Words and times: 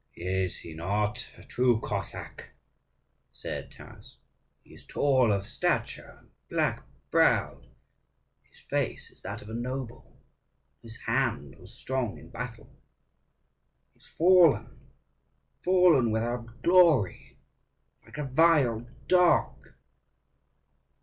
"Is 0.15 0.57
he 0.61 0.73
not 0.73 1.29
a 1.37 1.43
true 1.43 1.79
Cossack?" 1.79 2.53
said 3.31 3.69
Taras; 3.69 4.17
"he 4.63 4.73
is 4.73 4.83
tall 4.83 5.31
of 5.31 5.45
stature, 5.45 6.15
and 6.19 6.31
black 6.49 6.83
browed, 7.11 7.67
his 8.41 8.57
face 8.59 9.11
is 9.11 9.21
that 9.21 9.43
of 9.43 9.49
a 9.49 9.53
noble, 9.53 10.07
and 10.81 10.91
his 10.91 10.95
hand 11.01 11.55
was 11.59 11.71
strong 11.75 12.17
in 12.17 12.31
battle! 12.31 12.75
He 13.93 13.99
is 13.99 14.07
fallen! 14.07 14.89
fallen 15.61 16.09
without 16.09 16.63
glory, 16.63 17.37
like 18.03 18.17
a 18.17 18.25
vile 18.25 18.87
dog!" 19.07 19.69